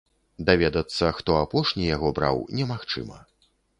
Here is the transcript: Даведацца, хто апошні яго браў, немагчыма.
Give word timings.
Даведацца, 0.47 1.09
хто 1.17 1.35
апошні 1.43 1.83
яго 1.95 2.09
браў, 2.21 2.43
немагчыма. 2.61 3.19